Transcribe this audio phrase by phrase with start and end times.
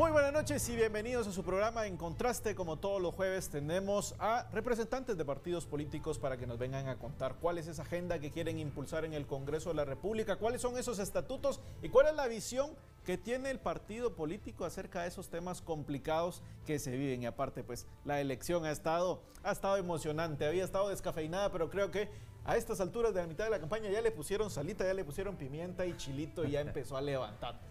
[0.00, 2.54] Muy buenas noches y bienvenidos a su programa En Contraste.
[2.54, 6.96] Como todos los jueves tenemos a representantes de partidos políticos para que nos vengan a
[6.96, 10.62] contar cuál es esa agenda que quieren impulsar en el Congreso de la República, cuáles
[10.62, 12.70] son esos estatutos y cuál es la visión
[13.04, 17.24] que tiene el partido político acerca de esos temas complicados que se viven.
[17.24, 21.90] Y aparte, pues la elección ha estado, ha estado emocionante, había estado descafeinada, pero creo
[21.90, 22.08] que
[22.46, 25.04] a estas alturas de la mitad de la campaña ya le pusieron salita, ya le
[25.04, 27.69] pusieron pimienta y chilito y ya empezó a levantar.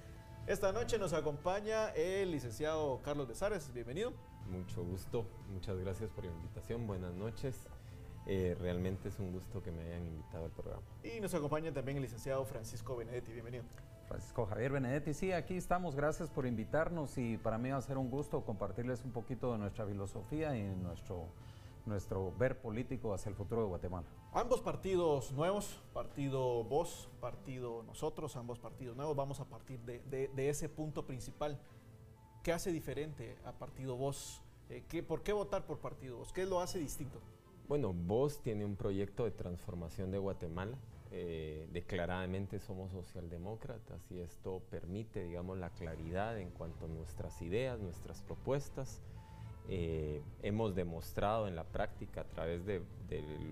[0.50, 3.72] Esta noche nos acompaña el licenciado Carlos Besares.
[3.72, 4.14] Bienvenido.
[4.48, 6.88] Mucho gusto, muchas gracias por la invitación.
[6.88, 7.68] Buenas noches.
[8.26, 10.82] Eh, realmente es un gusto que me hayan invitado al programa.
[11.04, 13.32] Y nos acompaña también el licenciado Francisco Benedetti.
[13.32, 13.64] Bienvenido.
[14.08, 15.96] Francisco Javier Benedetti, sí, aquí estamos.
[15.96, 19.60] Gracias por invitarnos y para mí va a ser un gusto compartirles un poquito de
[19.60, 21.28] nuestra filosofía y nuestro
[21.86, 24.08] nuestro ver político hacia el futuro de Guatemala.
[24.34, 30.70] Ambos partidos nuevos, partido vos, partido nosotros, ambos partidos nuevos, vamos a partir de, ese
[30.70, 31.60] punto principal.
[32.44, 34.42] ¿Qué hace diferente a partido vos?
[34.70, 36.32] Eh, ¿qué, ¿Por qué votar por partido vos?
[36.32, 37.20] ¿Qué lo hace distinto?
[37.68, 40.78] Bueno, vos tiene un proyecto de transformación de Guatemala.
[41.12, 47.80] Eh, declaradamente somos socialdemócratas y esto permite, digamos, la claridad en cuanto a nuestras ideas,
[47.80, 49.02] nuestras propuestas
[49.72, 52.82] eh, hemos demostrado en la práctica a través de,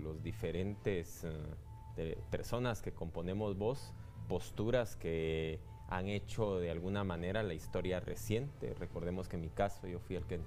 [0.02, 1.24] los diferentes
[1.96, 3.92] eh, personas que componemos voz,
[4.28, 8.74] posturas que han hecho de alguna manera la historia reciente.
[8.74, 10.40] Recordemos que en mi caso yo fui el que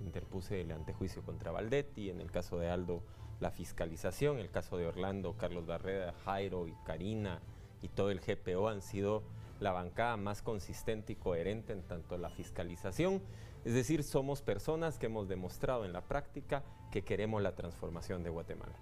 [0.00, 3.02] interpuse el antejuicio contra Valdetti, en el caso de Aldo
[3.40, 7.40] la fiscalización, en el caso de Orlando, Carlos Barreda, Jairo y Karina
[7.82, 9.22] y todo el GPO han sido
[9.60, 13.20] la bancada más consistente y coherente en tanto la fiscalización
[13.64, 18.30] es decir, somos personas que hemos demostrado en la práctica que queremos la transformación de
[18.30, 18.74] Guatemala.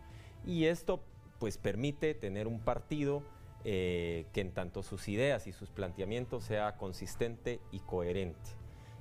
[0.46, 1.02] Y esto
[1.38, 3.22] pues permite tener un partido
[3.64, 8.50] eh, que en tanto sus ideas y sus planteamientos sea consistente y coherente.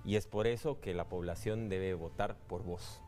[0.04, 3.02] Y es por eso que la población debe votar por vos.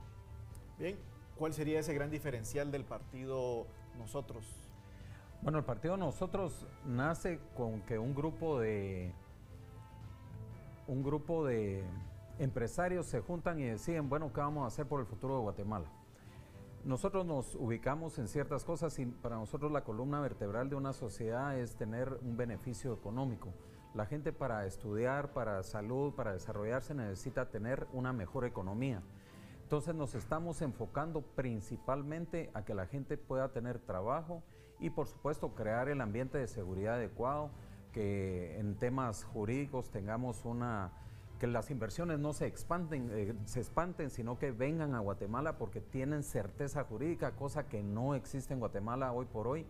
[0.77, 0.97] Bien,
[1.37, 3.65] ¿cuál sería ese gran diferencial del partido
[3.97, 4.45] Nosotros?
[5.41, 9.13] Bueno, el partido Nosotros nace con que un grupo de
[10.87, 11.83] un grupo de
[12.39, 15.85] empresarios se juntan y deciden, bueno, ¿qué vamos a hacer por el futuro de Guatemala?
[16.85, 21.57] Nosotros nos ubicamos en ciertas cosas y para nosotros la columna vertebral de una sociedad
[21.59, 23.49] es tener un beneficio económico.
[23.93, 29.03] La gente para estudiar, para salud, para desarrollarse necesita tener una mejor economía.
[29.63, 34.41] Entonces nos estamos enfocando principalmente a que la gente pueda tener trabajo
[34.79, 37.51] y por supuesto crear el ambiente de seguridad adecuado,
[37.91, 40.91] que en temas jurídicos tengamos una
[41.39, 45.79] que las inversiones no se expanden, eh, se espanten, sino que vengan a Guatemala porque
[45.79, 49.65] tienen certeza jurídica, cosa que no existe en Guatemala hoy por hoy.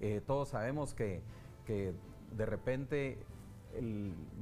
[0.00, 1.22] Eh, todos sabemos que,
[1.66, 3.18] de repente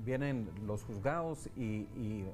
[0.05, 2.25] vienen los juzgados y,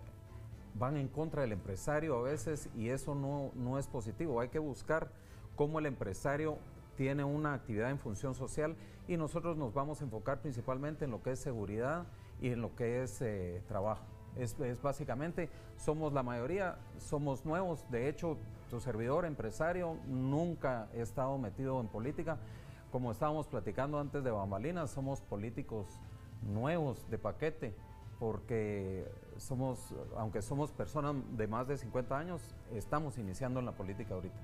[0.75, 4.41] van en contra del empresario a veces y eso no, no es positivo.
[4.41, 5.11] Hay que buscar
[5.57, 6.59] cómo el empresario
[6.97, 8.77] tiene una actividad en función social
[9.09, 12.07] y nosotros nos vamos a enfocar principalmente en lo que es seguridad
[12.41, 14.05] y en lo que es eh, trabajo.
[14.36, 17.84] Es, básicamente, somos la mayoría, somos nuevos.
[17.91, 18.36] De hecho,
[18.68, 22.38] tu servidor empresario nunca he estado metido en política.
[22.92, 25.86] Como estábamos platicando antes de Bambalinas, somos políticos
[26.42, 27.74] nuevos de paquete,
[28.18, 32.42] porque somos, aunque somos personas de más de 50 años,
[32.72, 34.41] estamos iniciando en la política ahorita.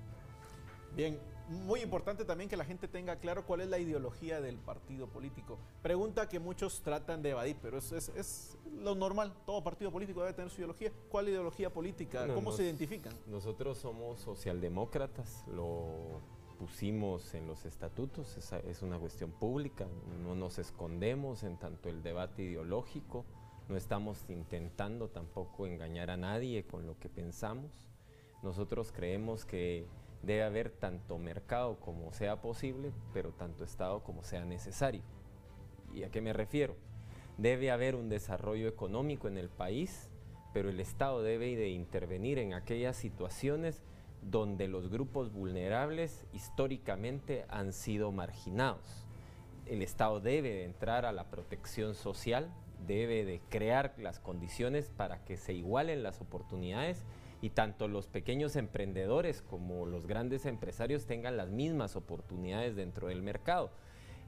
[0.95, 1.19] Bien,
[1.49, 5.59] muy importante también que la gente tenga claro cuál es la ideología del partido político.
[5.83, 9.33] Pregunta que muchos tratan de evadir, pero es, es, lo normal.
[9.47, 10.93] Todo partido político debe tener su ideología.
[11.09, 12.27] ¿Cuál ideología política?
[12.35, 13.13] ¿Cómo se identifican?
[13.27, 16.21] Nosotros somos socialdemócratas, lo
[16.59, 19.87] pusimos en los estatutos, es, es una cuestión pública,
[20.23, 23.27] no nos escondemos en tanto el debate ideológico,
[23.69, 27.73] no estamos intentando tampoco engañar a nadie con lo que pensamos.
[28.43, 29.87] Nosotros creemos que
[30.23, 35.03] debe haber tanto mercado como sea posible, pero tanto Estado como sea necesario.
[35.95, 36.77] ¿Y a qué me refiero?
[37.39, 40.09] Debe haber un desarrollo económico en el país,
[40.53, 43.83] pero el Estado debe de intervenir en aquellas situaciones
[44.23, 49.07] donde los grupos vulnerables históricamente han sido marginados.
[49.67, 52.51] El Estado debe de entrar a la protección social,
[52.87, 57.05] debe de crear las condiciones para que se igualen las oportunidades
[57.41, 63.23] y tanto los pequeños emprendedores como los grandes empresarios tengan las mismas oportunidades dentro del
[63.23, 63.71] mercado.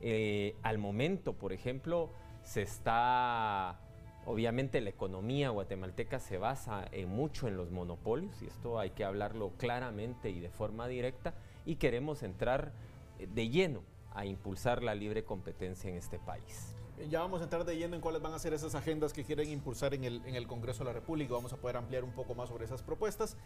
[0.00, 2.10] Eh, al momento, por ejemplo,
[2.42, 3.80] se está,
[4.26, 9.04] obviamente la economía guatemalteca se basa en mucho en los monopolios y esto hay que
[9.04, 11.34] hablarlo claramente y de forma directa
[11.66, 12.72] y queremos entrar
[13.18, 13.82] de lleno
[14.14, 16.74] a impulsar la libre competencia en este país.
[17.06, 19.48] Ya vamos a entrar de lleno en cuáles van a ser esas agendas que quieren
[19.48, 21.32] impulsar en el, en el Congreso de la República.
[21.32, 23.36] Vamos a poder ampliar un poco más sobre esas propuestas.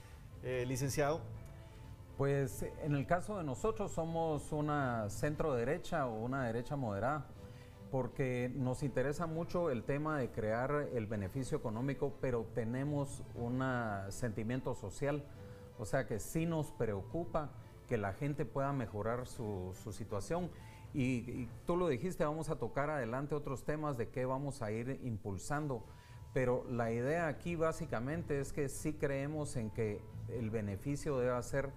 [0.42, 1.20] Eh, licenciado.
[2.16, 7.26] Pues en el caso de nosotros somos una centro derecha o una derecha moderada,
[7.90, 13.62] porque nos interesa mucho el tema de crear el beneficio económico, pero tenemos un
[14.08, 15.24] sentimiento social,
[15.78, 17.50] o sea que sí nos preocupa
[17.88, 20.50] que la gente pueda mejorar su, su situación
[20.94, 25.00] y, tú lo dijiste, vamos a tocar adelante otros temas de qué vamos a ir
[25.02, 25.84] impulsando.
[26.34, 31.70] Pero la idea aquí básicamente es que sí creemos en que el beneficio debe ser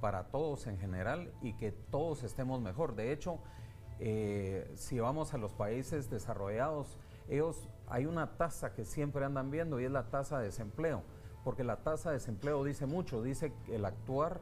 [0.00, 2.94] para todos en general y que todos estemos mejor.
[2.94, 3.38] De hecho,
[3.98, 6.98] eh, si vamos a los países desarrollados,
[7.28, 11.02] ellos hay una tasa que siempre andan viendo y es la tasa de desempleo,
[11.44, 14.40] porque la tasa de desempleo dice mucho, dice el actuar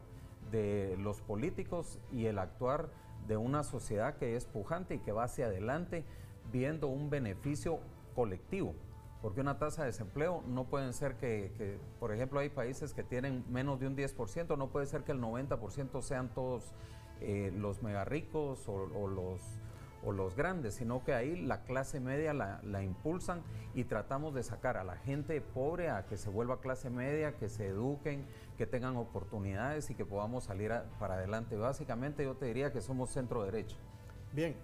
[0.50, 2.90] de los políticos y el actuar
[3.26, 6.04] de una sociedad que es pujante y que va hacia adelante
[6.52, 7.80] viendo un beneficio
[8.14, 8.74] colectivo.
[9.22, 13.42] Porque una tasa de desempleo no puede ser que, por ejemplo, hay países que tienen
[13.48, 16.74] menos de un 10%, no puede ser que el 90% sean todos
[17.20, 19.40] eh, los mega ricos o, los,
[20.04, 23.42] o los grandes, sino que ahí la clase media la, impulsan
[23.74, 27.48] y tratamos de sacar a la gente pobre a que se vuelva clase media, que
[27.48, 28.24] se eduquen,
[28.56, 31.56] que tengan oportunidades y que podamos salir para adelante.
[31.56, 33.76] Básicamente yo te diría que somos centro derecha.
[34.32, 34.56] Bien,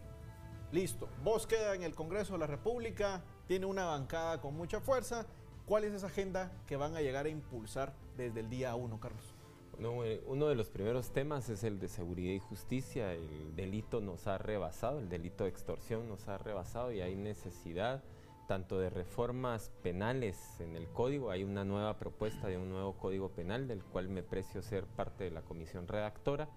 [0.73, 1.09] listo.
[1.25, 5.27] Vos queda en el Congreso de la República, tiene una bancada con mucha fuerza.
[5.67, 9.40] ¿Cuál es esa agenda que van a llegar a impulsar desde el día 1, Carlos?
[9.79, 13.13] Eh, uno de los primeros temas es el de seguridad y justicia.
[13.13, 18.03] El delito nos ha rebasado, el delito de extorsión nos ha rebasado y hay necesidad
[18.51, 23.29] tanto de reformas penales en el código, hay una nueva propuesta de un nuevo código
[23.29, 26.49] penal del cual me precio ser parte de la comisión redactora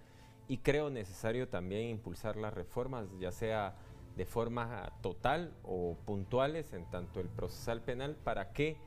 [0.48, 3.76] y creo necesario también impulsar las reformas, ya sea
[4.16, 8.78] de forma total o puntuales en tanto el procesal penal para que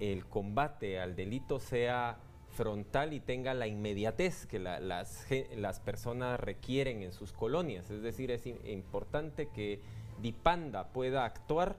[0.00, 2.18] el combate al delito sea
[2.56, 7.90] frontal y tenga la inmediatez que las, las personas requieren en sus colonias.
[7.90, 9.80] Es decir, es importante que
[10.22, 11.76] Dipanda pueda actuar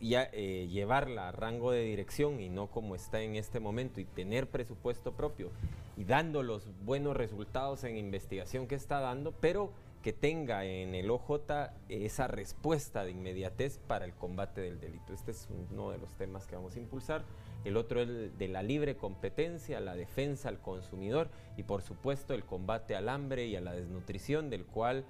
[0.00, 4.04] ya, eh, llevarla a rango de dirección y no como está en este momento y
[4.04, 5.50] tener presupuesto propio
[5.96, 9.72] y dando los buenos resultados en investigación que está dando, pero
[10.02, 11.40] que tenga en el OJ
[11.88, 15.12] esa respuesta de inmediatez para el combate del delito.
[15.12, 17.24] Este es uno de los temas que vamos a impulsar.
[17.64, 22.44] El otro el de la libre competencia, la defensa al consumidor y por supuesto el
[22.44, 25.04] combate al hambre y a la desnutrición, del cual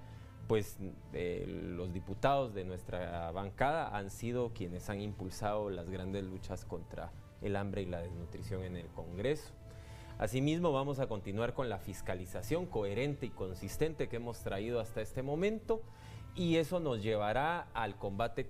[0.47, 0.79] pues
[1.13, 7.11] eh, los diputados de nuestra bancada han sido quienes han impulsado las grandes luchas contra
[7.43, 9.53] el hambre y la desnutrición en el Congreso.
[10.17, 15.21] Asimismo, vamos a continuar con la fiscalización coherente y consistente que hemos traído hasta este
[15.21, 15.81] momento
[16.35, 18.49] y eso nos llevará al combate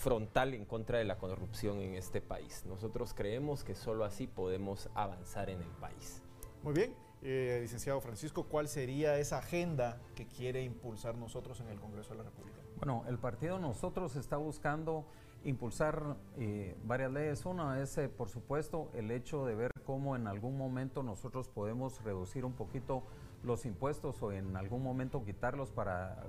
[0.00, 2.64] frontal en contra de la corrupción en este país.
[2.66, 6.22] Nosotros creemos que solo así podemos avanzar en el país.
[6.62, 11.78] Muy bien, eh, licenciado Francisco, ¿cuál sería esa agenda que quiere impulsar nosotros en el
[11.78, 12.58] Congreso de la República?
[12.78, 15.04] Bueno, el partido nosotros está buscando
[15.44, 17.44] impulsar eh, varias leyes.
[17.44, 22.02] Una es, eh, por supuesto, el hecho de ver cómo en algún momento nosotros podemos
[22.02, 23.02] reducir un poquito
[23.42, 26.24] los impuestos o en algún momento quitarlos para,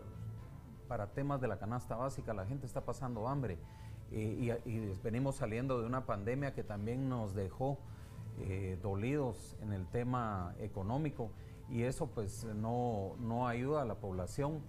[0.91, 2.33] para temas de la canasta básica.
[2.33, 3.57] La gente está pasando hambre
[4.11, 4.51] y
[5.01, 7.77] venimos saliendo de una pandemia que también nos dejó
[8.41, 11.31] eh, dolidos en el tema económico
[11.69, 14.59] y eso pues no, no, ayuda a la población.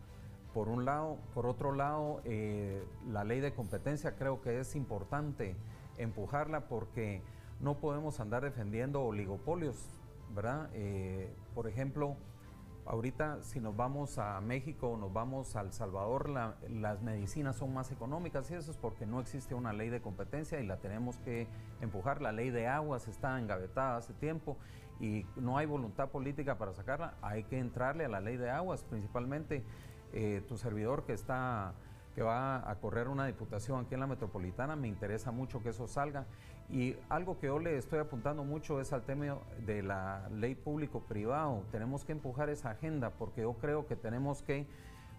[0.54, 5.56] Por un lado, por otro lado, eh, la ley de competencia creo que es importante
[5.98, 7.20] empujarla porque
[7.58, 9.88] no podemos andar defendiendo oligopolios,
[10.36, 10.70] ¿verdad?
[10.72, 12.14] Eh, por ejemplo,
[12.84, 17.72] Ahorita si nos vamos a México o nos vamos a El Salvador, las medicinas son
[17.72, 21.18] más económicas y eso es porque no existe una ley de competencia y la tenemos
[21.18, 21.46] que
[21.80, 22.20] empujar.
[22.20, 24.58] La ley de aguas está engavetada hace tiempo
[24.98, 27.14] y no hay voluntad política para sacarla.
[27.22, 29.62] Hay que entrarle a la ley de aguas, principalmente
[30.12, 31.74] eh, tu servidor que está
[32.14, 35.86] que va a correr una diputación aquí en la metropolitana, me interesa mucho que eso
[35.86, 36.26] salga
[36.72, 41.64] y algo que yo le estoy apuntando mucho es al tema de la ley público-privado.
[41.70, 44.66] Tenemos que empujar esa agenda porque yo creo que tenemos que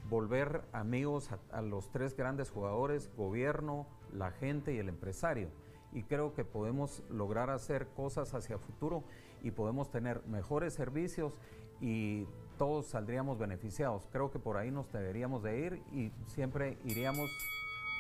[0.10, 5.50] volver amigos a, los tres grandes jugadores, gobierno, la gente y el empresario.
[5.92, 9.04] Y creo que podemos lograr hacer cosas hacia futuro
[9.44, 11.34] y podemos tener mejores servicios
[11.82, 12.26] y
[12.58, 14.08] todos saldríamos beneficiados.
[14.12, 17.30] Creo que por ahí nos deberíamos de ir y siempre iríamos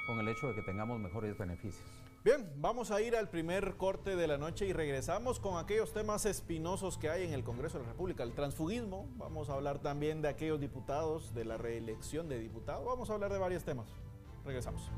[0.08, 1.84] con el hecho de que tengamos mejores beneficios.
[2.24, 6.26] Bien, vamos a ir al primer corte de la noche y regresamos con aquellos temas
[6.26, 10.22] espinosos que hay en el Congreso de la República, el transfugismo, vamos a hablar también
[10.22, 13.90] de aquellos diputados, de la reelección de diputados, vamos a hablar de varios temas.
[14.46, 14.90] Regresamos.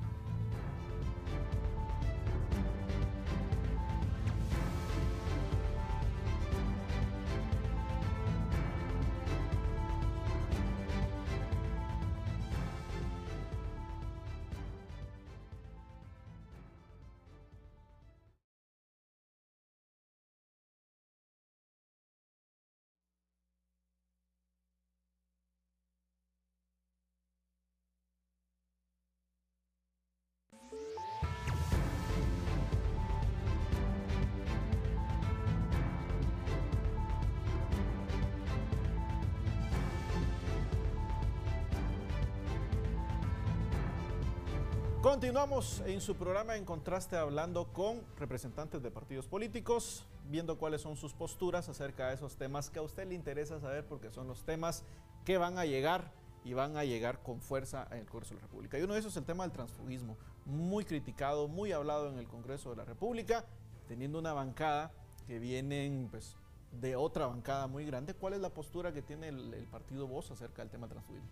[45.05, 50.95] Continuamos en su programa En Contraste hablando con representantes de partidos políticos, viendo cuáles son
[50.95, 54.43] sus posturas acerca de esos temas que a usted le interesa saber porque son los
[54.45, 54.83] temas
[55.23, 56.11] que van a llegar
[56.43, 58.79] y van a llegar con fuerza en el Congreso de la República.
[58.79, 62.27] Y uno de esos es el tema del transfugismo, muy criticado, muy hablado en el
[62.27, 63.45] Congreso de la República,
[63.87, 64.91] teniendo una bancada
[65.27, 66.35] que vienen pues,
[66.81, 68.15] de otra bancada muy grande.
[68.15, 71.29] ¿Cuál es la postura que tiene el, partido Voz acerca del tema transfugismo?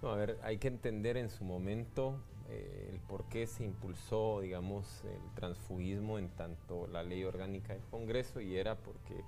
[0.00, 2.16] a ver, hay que entender en su momento
[2.52, 7.82] eh, el por qué se impulsó, digamos, el transfugismo en tanto la ley orgánica del
[7.84, 9.24] Congreso y era porque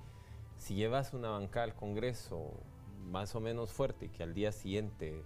[0.58, 2.52] si llevas una bancada al Congreso
[3.10, 5.22] más o menos fuerte y que al día siguiente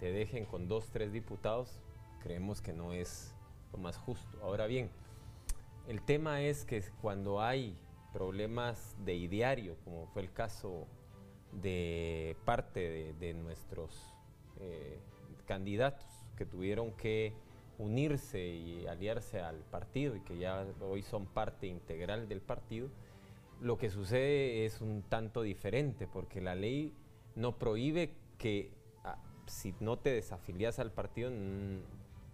[0.00, 1.80] te dejen con dos, tres diputados,
[2.22, 3.34] creemos que no es
[3.72, 4.38] lo más justo.
[4.42, 4.88] Ahora bien,
[5.86, 7.76] el tema es que cuando hay
[8.14, 10.86] problemas de ideario, como fue el caso
[11.52, 14.14] de parte de, nuestros
[14.60, 14.98] eh,
[15.46, 17.32] candidatos, que tuvieron que
[17.78, 22.88] unirse y aliarse al partido y que ya hoy son parte integral del partido,
[23.60, 26.92] lo que sucede es un tanto diferente porque la ley
[27.34, 28.70] no prohíbe que
[29.04, 31.30] ah, si no te desafilias al partido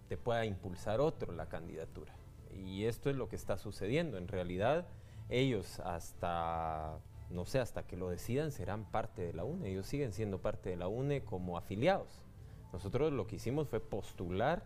[0.07, 2.13] te pueda impulsar otro la candidatura.
[2.53, 4.17] Y esto es lo que está sucediendo.
[4.17, 4.85] En realidad
[5.29, 9.69] ellos hasta, no sé, hasta que lo decidan serán parte de la UNE.
[9.69, 12.21] Ellos siguen siendo parte de la UNE como afiliados.
[12.73, 14.63] Nosotros lo que hicimos fue postular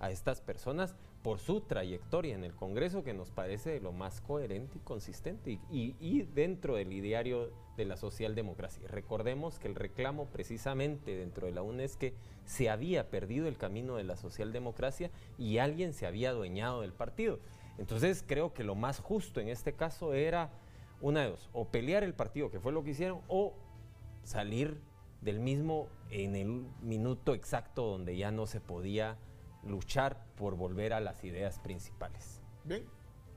[0.00, 4.78] a estas personas por su trayectoria en el Congreso, que nos parece lo más coherente
[4.78, 8.86] y consistente, y, dentro del ideario de la socialdemocracia.
[8.88, 13.58] Recordemos que el reclamo precisamente dentro de la UNE es que se había perdido el
[13.58, 17.40] camino de la socialdemocracia y alguien se había adueñado del partido.
[17.78, 20.50] Entonces creo que lo más justo en este caso era
[21.00, 23.54] una de dos, o pelear el partido, que fue lo que hicieron, o
[24.24, 24.80] salir
[25.20, 29.16] del mismo en el minuto exacto donde ya no se podía
[29.64, 32.40] luchar por volver a las ideas principales.
[32.64, 32.84] Bien,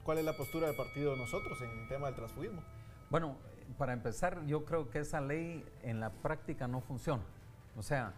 [0.03, 2.61] ¿cuál es la postura del partido de nosotros en el tema del transfugismo?
[3.09, 3.35] Bueno,
[3.77, 7.23] para empezar, yo creo que esa ley en la práctica no funciona.
[7.77, 8.13] O sea,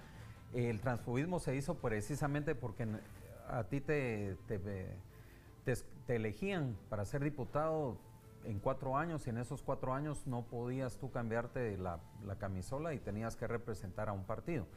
[0.54, 2.88] el transfugismo se hizo precisamente porque
[3.48, 4.98] a ti te, te,
[6.08, 7.98] elegían para ser diputado
[8.46, 12.94] en cuatro años y en esos cuatro años no podías tú cambiarte la, la, camisola
[12.94, 14.68] y tenías que representar a un partido.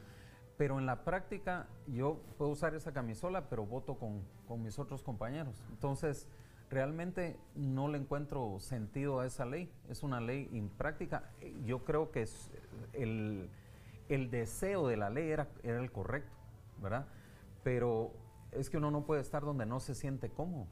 [0.56, 5.02] Pero en la práctica yo puedo usar esa camisola, pero voto con, con mis otros
[5.02, 5.62] compañeros.
[5.70, 6.28] Entonces,
[6.70, 9.70] realmente no le encuentro sentido a esa ley.
[9.88, 11.30] Es una ley impráctica.
[11.64, 12.50] Yo creo que es
[12.92, 13.50] el,
[14.08, 16.36] el, deseo de la ley era, era el correcto,
[16.80, 17.06] ¿verdad?
[17.62, 18.12] Pero
[18.52, 20.66] es que uno no puede estar donde no se siente cómodo.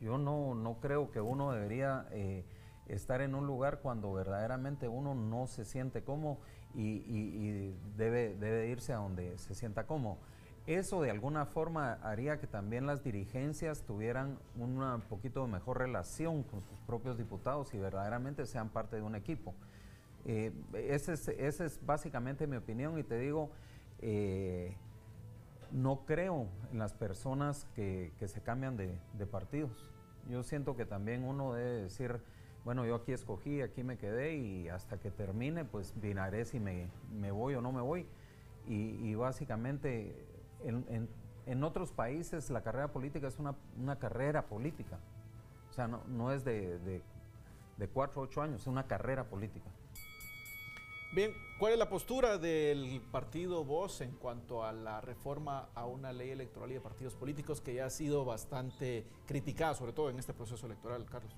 [0.00, 2.44] Yo no, no creo que uno debería eh,
[2.86, 6.38] estar en un lugar cuando verdaderamente uno no se siente cómodo
[6.74, 10.18] y, debe, debe irse a donde se sienta cómodo.
[10.66, 16.62] Eso de alguna forma haría que también las dirigencias tuvieran una poquito mejor relación con
[16.62, 19.54] sus propios diputados y verdaderamente sean parte de un equipo.
[20.26, 23.50] Eh, esa es, es, básicamente mi opinión y te digo,
[24.00, 24.76] eh,
[25.72, 29.92] no creo en las personas que, se cambian de, partidos.
[30.28, 32.20] Yo siento que también uno debe decir,
[32.64, 36.90] bueno, yo aquí escogí, aquí me quedé y hasta que termine, pues vinaré si me,
[37.30, 38.06] voy o no me voy.
[38.66, 40.26] Y, básicamente
[40.64, 44.98] en, otros países la carrera política es una, carrera política.
[45.70, 47.02] O sea, no, es de, de,
[47.76, 49.70] de cuatro o ocho años, es una carrera política.
[51.10, 56.12] Bien, ¿cuál es la postura del partido Voz en cuanto a la reforma a una
[56.12, 60.18] ley electoral y de partidos políticos que ya ha sido bastante criticada, sobre todo en
[60.18, 61.32] este proceso electoral, Carlos?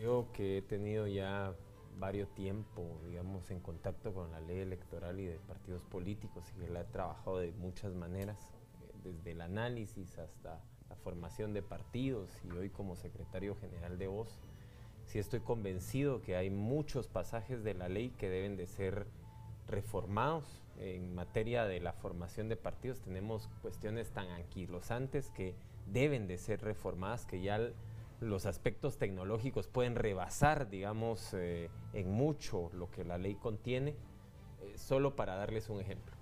[0.00, 1.52] Yo que he tenido ya
[1.98, 6.70] varios tiempo, digamos, en contacto con la ley electoral y de partidos políticos y que
[6.70, 8.38] la he trabajado de muchas maneras,
[8.82, 14.06] eh, desde el análisis hasta la formación de partidos y hoy como secretario general de
[14.06, 14.40] Voz
[15.10, 19.08] sí estoy convencido que hay muchos pasajes de la ley que deben de ser
[19.66, 20.62] reformados.
[20.78, 26.62] En materia de la formación de partidos tenemos cuestiones tan anquilosantes que deben de ser
[26.62, 27.58] reformadas, que ya
[28.20, 33.96] los aspectos tecnológicos pueden rebasar, digamos, eh, en mucho lo que la ley contiene,
[34.60, 36.14] eh, solo para darles un ejemplo.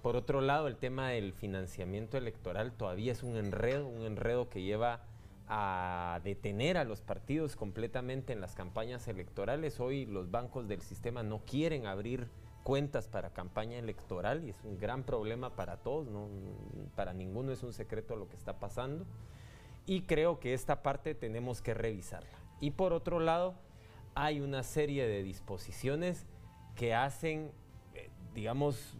[0.00, 4.62] Por otro lado, el tema del financiamiento electoral todavía es un enredo, un enredo que
[4.62, 5.04] lleva
[5.48, 9.80] a detener a los partidos completamente en las campañas electorales.
[9.80, 12.28] Hoy los bancos del sistema no quieren abrir
[12.62, 16.28] cuentas para campaña electoral y es un gran problema para todos, ¿no?
[16.94, 19.04] para ninguno es un secreto lo que está pasando.
[19.84, 22.38] Y creo que esta parte tenemos que revisarla.
[22.60, 23.54] Y por otro lado,
[24.14, 26.26] hay una serie de disposiciones
[26.76, 27.50] que hacen,
[27.94, 28.96] eh, digamos,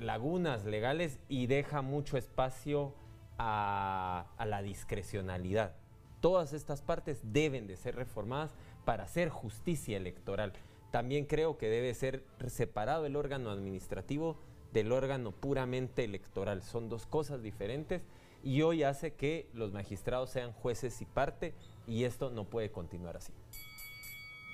[0.00, 2.94] lagunas legales y deja mucho espacio
[3.38, 5.74] a, la discrecionalidad.
[6.20, 8.54] Todas estas partes deben de ser reformadas
[8.84, 10.52] para hacer justicia electoral.
[10.90, 14.36] También creo que debe ser separado el órgano administrativo
[14.72, 16.62] del órgano puramente electoral.
[16.62, 18.02] Son dos cosas diferentes
[18.42, 21.54] y hoy hace que los magistrados sean jueces y parte
[21.86, 23.32] y esto no puede continuar así.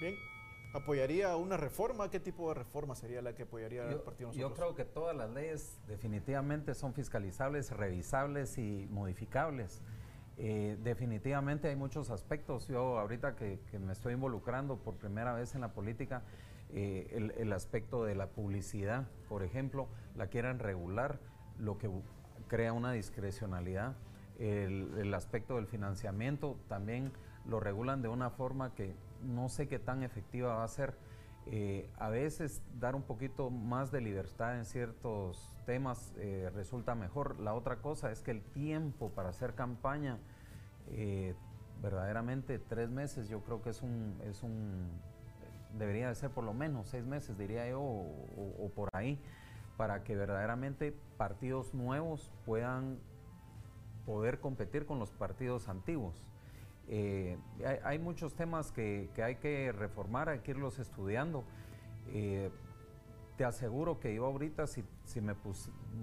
[0.00, 0.16] Bien,
[0.74, 2.10] ¿apoyaría una reforma?
[2.10, 4.50] ¿Qué tipo de reforma sería la que apoyaría el partido Nosotros?
[4.50, 9.80] Yo creo que todas las leyes definitivamente son fiscalizables, revisables y modificables.
[10.36, 12.66] Eh, definitivamente hay muchos aspectos.
[12.66, 16.22] Yo ahorita que, me estoy involucrando por primera vez en la política,
[16.72, 21.20] eh, el, aspecto de la publicidad, por ejemplo, la quieren regular,
[21.58, 21.88] lo que
[22.48, 23.94] crea una discrecionalidad.
[24.40, 27.12] El, aspecto del financiamiento también
[27.46, 30.96] lo regulan de una forma que no sé qué tan efectiva va a ser.
[31.46, 37.38] Eh, a veces dar un poquito más de libertad en ciertos temas eh, resulta mejor.
[37.40, 40.18] La otra cosa es que el tiempo para hacer campaña,
[40.88, 41.34] eh,
[41.82, 44.88] verdaderamente tres meses, yo creo que es un, es un,
[45.78, 49.20] debería de ser por lo menos seis meses, diría yo, o, por ahí,
[49.76, 52.98] para que verdaderamente partidos nuevos puedan
[54.06, 56.24] poder competir con los partidos antiguos.
[56.88, 61.44] Hay, hay, muchos temas que, que, hay que reformar, hay que irlos estudiando
[63.36, 65.34] te aseguro que yo ahorita si, si me,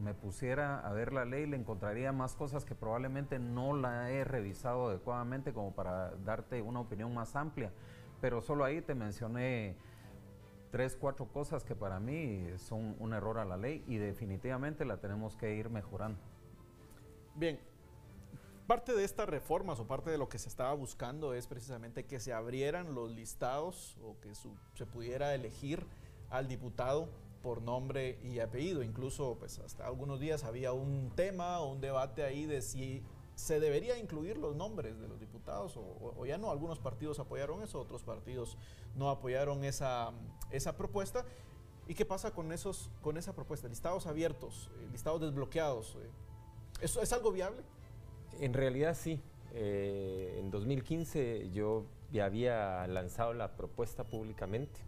[0.03, 4.23] me, pusiera a ver la ley le encontraría más cosas que probablemente no la he
[4.23, 7.71] revisado adecuadamente como para darte una opinión más amplia.
[8.19, 9.75] Pero solo ahí te mencioné
[10.71, 14.97] tres, cuatro cosas que para mí son un error a la ley y definitivamente la
[14.97, 16.19] tenemos que ir mejorando.
[17.35, 17.59] Bien,
[18.67, 22.19] parte de estas reformas o parte de lo que se estaba buscando es precisamente que
[22.19, 25.85] se abrieran los listados o que se pudiera elegir
[26.29, 27.09] al diputado
[27.41, 28.83] por nombre y apellido.
[28.83, 33.03] Incluso, pues hasta algunos días había un tema o un debate ahí de si
[33.35, 36.51] se debería incluir los nombres de los diputados o, ya no.
[36.51, 38.57] Algunos partidos apoyaron eso, otros partidos
[38.95, 40.11] no apoyaron esa,
[40.51, 41.25] esa propuesta.
[41.87, 43.67] ¿Y qué pasa con, esos, con esa propuesta?
[43.67, 45.97] Listados abiertos, eh, listados desbloqueados.
[45.99, 46.09] Eh,
[46.81, 47.63] ¿Eso es algo viable?
[48.39, 49.21] En realidad sí.
[49.53, 54.79] Eh, en 2015 yo ya había lanzado la propuesta públicamente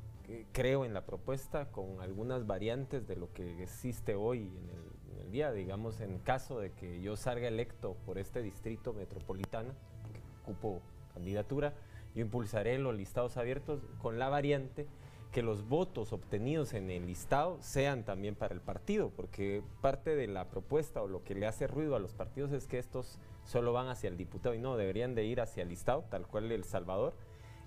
[0.51, 4.84] creo en la propuesta con algunas variantes de lo que existe hoy en el,
[5.32, 9.73] día, digamos, en caso de que yo salga electo por este distrito metropolitano,
[10.13, 10.79] que ocupo
[11.12, 11.73] candidatura,
[12.13, 14.86] yo impulsaré los listados abiertos con la variante
[15.32, 20.27] que los votos obtenidos en el listado sean también para el partido, porque parte de
[20.27, 23.73] la propuesta o lo que le hace ruido a los partidos es que estos solo
[23.73, 26.63] van hacia el diputado y no, deberían de ir hacia el listado, tal cual El
[26.63, 27.13] Salvador,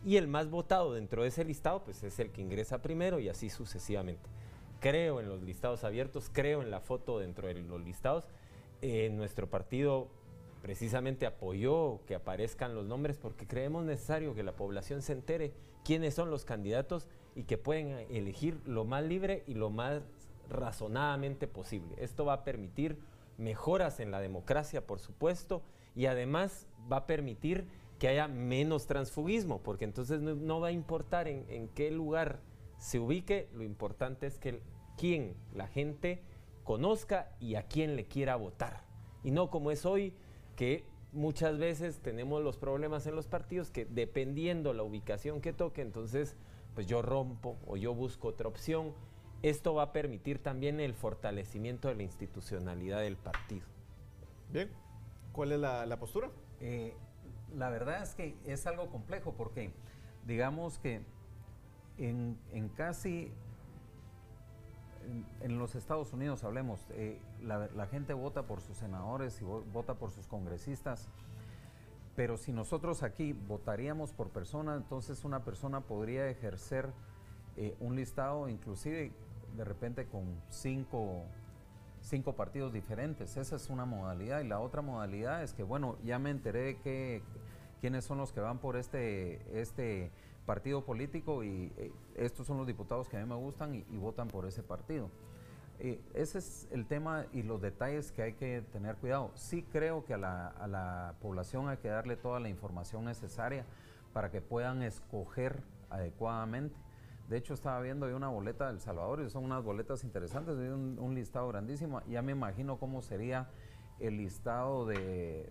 [0.05, 3.29] y el más votado dentro de ese listado pues es el que ingresa primero y
[3.29, 4.29] así sucesivamente.
[4.81, 8.29] Creo en los listados abiertos, creo en la foto dentro de los listados.
[8.83, 10.09] Eh, nuestro partido
[10.63, 15.53] precisamente apoyó que aparezcan los nombres porque creemos necesario que la población se entere
[15.85, 20.03] quiénes son los candidatos y que pueden elegir lo más libre y lo más
[20.51, 21.95] razonadamente posible.
[21.99, 22.99] Esto va a permitir
[23.39, 25.63] mejoras en la democracia, por supuesto,
[25.95, 27.69] y además va a permitir
[27.99, 32.41] que haya menos transfugismo, porque entonces no, va a importar en, qué lugar
[32.79, 34.61] se ubique, lo importante es que
[34.99, 36.23] quien la gente
[36.65, 38.85] conozca y a quién le quiera votar.
[39.23, 40.13] Y no como es hoy,
[40.57, 45.81] que muchas veces tenemos los problemas en los partidos que dependiendo la ubicación que toque,
[45.81, 46.37] entonces
[46.75, 48.93] pues yo rompo o yo busco otra opción.
[49.47, 53.65] Esto va a permitir también el fortalecimiento de la institucionalidad del partido.
[54.53, 54.69] Bien,
[55.31, 56.31] ¿cuál es la, postura?
[56.61, 56.97] Eh,
[57.55, 59.71] la verdad es que es algo complejo porque
[60.27, 61.01] digamos que
[61.97, 62.37] en,
[62.75, 63.31] casi,
[65.41, 70.11] en, los Estados Unidos hablemos, eh, la, gente vota por sus senadores y vota por
[70.11, 71.09] sus congresistas,
[72.17, 76.91] pero si nosotros aquí votaríamos por persona, entonces una persona podría ejercer
[77.57, 79.13] eh, un listado inclusive
[79.57, 81.25] de repente con cinco
[82.07, 83.37] cinco partidos diferentes.
[83.37, 84.41] Esa es una modalidad.
[84.41, 87.23] Y la otra modalidad es que, bueno, ya me enteré que
[87.81, 90.11] quiénes son los que van por este, este
[90.47, 94.29] partido político y eh, estos son los diputados que a mí me gustan y, votan
[94.29, 95.11] por ese partido.
[95.79, 99.33] Eh, ese es el tema y los detalles que hay que tener cuidado.
[99.35, 103.67] Sí creo que a la, a la población hay que darle toda la información necesaria
[104.15, 106.86] para que puedan escoger adecuadamente.
[107.29, 111.15] De hecho, estaba viendo una boleta del Salvador y son unas boletas interesantes, un, un
[111.15, 112.01] listado grandísimo.
[112.07, 113.49] Ya me imagino cómo sería
[113.99, 115.51] el listado de,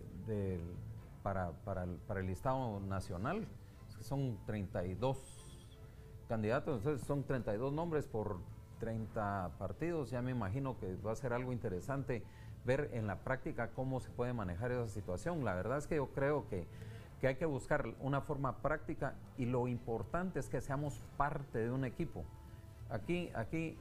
[1.22, 3.46] para, para el listado nacional.
[4.00, 5.18] Son 32
[6.28, 8.38] candidatos, entonces son 32 nombres por
[8.78, 10.10] 30 partidos.
[10.10, 12.22] Ya me imagino que va a ser algo interesante
[12.64, 15.44] ver en la práctica cómo se puede manejar esa situación.
[15.44, 16.66] La verdad es que yo creo que,
[17.26, 21.72] que hay que buscar una forma práctica y lo importante es que seamos parte de
[21.72, 22.24] un equipo.
[22.88, 23.76] Aquí, aquí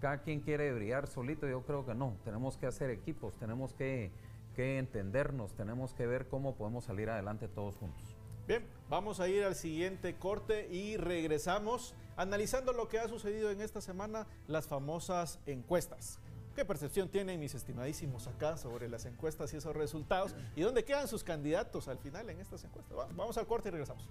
[0.00, 4.12] cada quien quiere brillar solito, yo creo que no, tenemos que hacer equipos, tenemos que,
[4.54, 8.16] que entendernos, tenemos que ver cómo podemos salir adelante todos juntos.
[8.46, 13.60] Bien, vamos a ir al siguiente corte y regresamos analizando lo que ha sucedido en
[13.60, 16.20] esta semana, las famosas encuestas.
[16.58, 20.34] ¿Qué percepción tienen mis estimadísimos acá sobre las encuestas y esos resultados?
[20.56, 22.96] ¿Y dónde quedan sus candidatos al final en estas encuestas?
[23.14, 24.08] Vamos al corte y regresamos.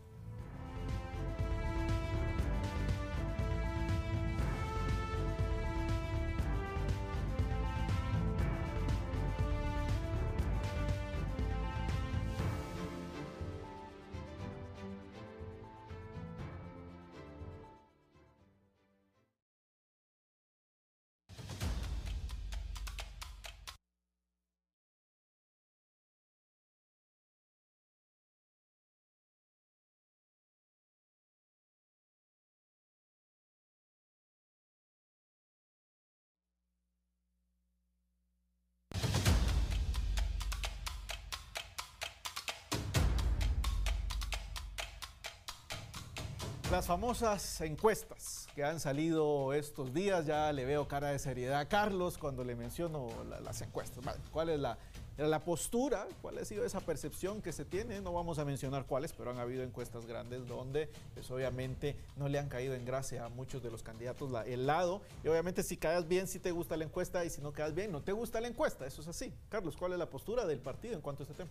[46.72, 51.70] Las famosas encuestas que han salido estos días, ya le veo cara de seriedad a
[51.70, 53.08] Carlos cuando le menciono
[53.42, 54.04] las encuestas.
[54.32, 54.78] ¿Cuál es la,
[55.18, 56.06] la postura?
[56.22, 58.02] ¿Cuál ha sido esa percepción que se tiene?
[58.02, 62.38] No vamos a mencionar cuáles, pero han habido encuestas grandes donde pues obviamente no le
[62.38, 65.02] han caído en gracia a muchos de los candidatos el lado.
[65.24, 67.94] Y obviamente si caes bien, si te gusta la encuesta y si no quedas bien,
[67.94, 68.86] no te gusta la encuesta.
[68.86, 69.32] Eso es así.
[69.48, 71.50] Carlos, ¿cuál es la postura del partido en cuanto a este tema?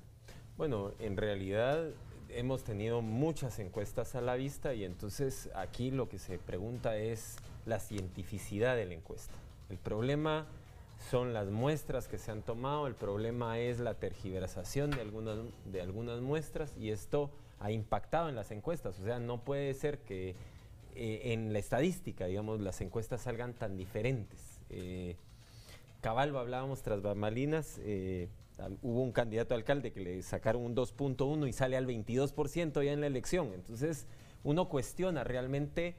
[0.58, 1.86] Bueno, en realidad
[2.30, 7.36] hemos tenido muchas encuestas a la vista y entonces aquí lo que se pregunta es
[7.64, 9.34] la cientificidad de la encuesta.
[9.70, 10.46] El problema
[11.10, 15.80] son las muestras que se han tomado, el problema es la tergiversación de algunas, de
[15.80, 18.98] algunas muestras y esto ha impactado en las encuestas.
[19.00, 20.34] O sea, no puede ser que
[20.94, 24.60] eh, en la estadística, digamos, las encuestas salgan tan diferentes.
[24.70, 25.16] Eh,
[26.00, 28.28] Caballo hablábamos tras bambalinas, eh,
[28.82, 32.92] hubo un candidato a alcalde que le sacaron un 2.1 y sale al 22% ya
[32.92, 33.52] en la elección.
[33.54, 34.06] Entonces,
[34.44, 35.96] uno cuestiona realmente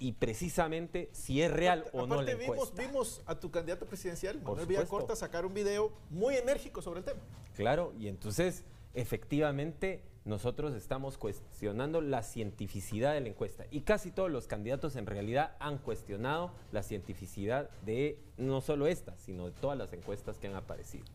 [0.00, 4.86] y, precisamente si es real o no la vimos, vimos a tu candidato presidencial, Manuel
[4.88, 7.20] Corta sacar un video muy enérgico sobre el tema.
[7.54, 8.64] Claro, y entonces,
[8.94, 15.06] efectivamente, nosotros estamos cuestionando la cientificidad de la encuesta y casi todos los candidatos en
[15.06, 20.48] realidad han cuestionado la cientificidad de no solo esta, sino de todas las encuestas que
[20.48, 21.06] han aparecido.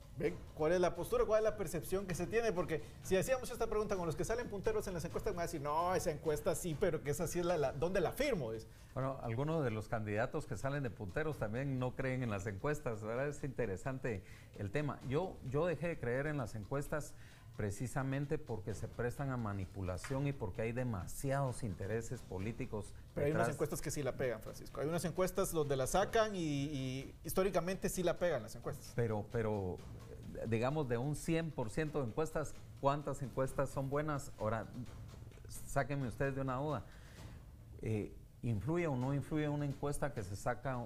[0.56, 2.52] ¿Cuál es la postura, cuál es la percepción que se tiene?
[2.52, 5.44] Porque si hacíamos esta pregunta con los que salen punteros en las encuestas, me van
[5.44, 8.52] a decir, no, esa encuesta sí, pero que es la, ¿dónde la firmo?
[8.94, 13.04] Bueno, algunos de los candidatos que salen de punteros también no creen en las encuestas,
[13.04, 13.28] ¿verdad?
[13.28, 14.24] Es interesante
[14.58, 15.00] el tema.
[15.08, 17.16] Yo, yo dejé de creer en las encuestas
[17.56, 22.94] precisamente porque se prestan a manipulación y porque hay demasiados intereses políticos.
[23.14, 24.82] Pero hay unas encuestas que sí la pegan, Francisco.
[24.82, 28.94] Hay unas encuestas donde la sacan y, históricamente sí la pegan las encuestas.
[28.96, 29.78] Pero, pero
[30.48, 34.32] digamos, de un 100% de encuestas, ¿cuántas encuestas son buenas?
[34.40, 34.68] Ahora,
[35.48, 36.84] sáquenme ustedes de una duda.
[37.82, 40.86] Eh, ¿Influye o no influye una encuesta que se saca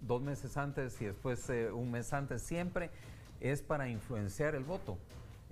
[0.00, 2.42] dos meses antes y después eh, un mes antes?
[2.42, 2.90] Siempre
[3.38, 4.96] es para influenciar el voto.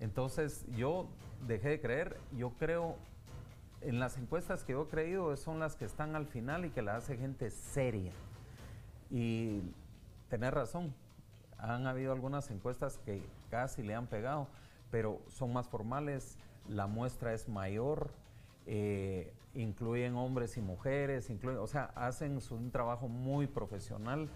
[0.00, 1.08] Entonces yo
[1.46, 2.96] dejé de creer, yo creo
[3.80, 6.82] en las encuestas que yo he creído son las que están al final y que
[6.82, 8.12] las hace gente seria.
[9.10, 9.60] Y
[10.28, 10.94] tener razón,
[11.58, 14.48] han habido algunas encuestas que casi le han pegado,
[14.90, 18.10] pero son más formales, la muestra es mayor,
[18.66, 24.28] eh, incluyen hombres y mujeres, incluyen, o sea, hacen un trabajo muy profesional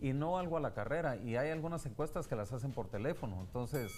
[0.00, 1.16] y no algo a la carrera.
[1.16, 3.92] Y hay algunas encuestas que las hacen por teléfono, entonces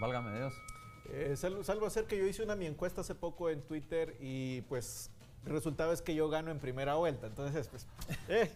[0.00, 0.54] Válgame Dios.
[1.10, 5.10] Eh, salvo, hacer que yo hice una mi encuesta hace poco en Twitter y pues
[5.44, 7.26] el resultado es que yo gano en primera vuelta.
[7.26, 7.86] Entonces, pues,
[8.28, 8.50] eh,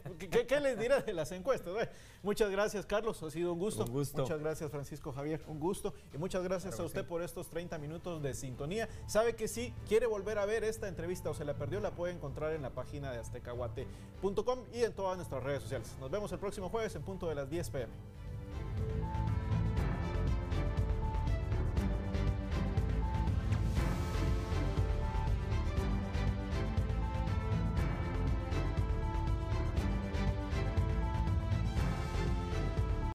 [0.46, 1.88] ¿qué, les diré de las encuestas?
[2.22, 3.20] muchas gracias, Carlos.
[3.22, 3.85] Ha sido un gusto.
[3.85, 4.22] un gusto.
[4.22, 5.42] Muchas gracias, Francisco Javier.
[5.49, 5.92] Un gusto.
[6.14, 8.88] Y muchas gracias a usted por estos 30 minutos de sintonía.
[9.07, 12.14] Sabe que si quiere volver a ver esta entrevista o se la perdió, la puede
[12.14, 15.94] encontrar en la página de aztecaguate.com y en todas nuestras redes sociales.
[16.01, 17.92] Nos vemos el próximo jueves en punto de las 10 pm.